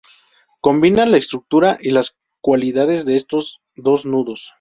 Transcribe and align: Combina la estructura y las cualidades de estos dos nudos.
Combina 0.61 1.05
la 1.05 1.17
estructura 1.17 1.77
y 1.79 1.91
las 1.91 2.17
cualidades 2.41 3.05
de 3.05 3.17
estos 3.17 3.61
dos 3.75 4.07
nudos. 4.07 4.49